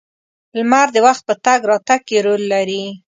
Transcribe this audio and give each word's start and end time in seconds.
•لمر 0.57 0.87
د 0.95 0.97
وخت 1.05 1.21
په 1.27 1.33
تګ 1.45 1.59
راتګ 1.69 2.01
کې 2.07 2.17
رول 2.25 2.43
لري. 2.53 2.83